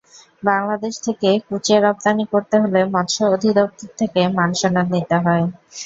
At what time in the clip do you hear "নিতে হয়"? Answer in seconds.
4.93-5.45